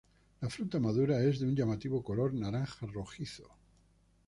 [0.41, 3.47] La fruta madura es de un llamativo color naranja rojizo.